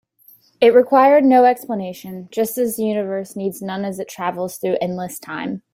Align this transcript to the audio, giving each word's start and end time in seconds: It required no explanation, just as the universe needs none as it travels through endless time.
It 0.59 0.73
required 0.73 1.25
no 1.25 1.45
explanation, 1.45 2.27
just 2.31 2.57
as 2.57 2.75
the 2.77 2.83
universe 2.85 3.35
needs 3.35 3.61
none 3.61 3.85
as 3.85 3.99
it 3.99 4.09
travels 4.09 4.57
through 4.57 4.77
endless 4.81 5.19
time. 5.19 5.61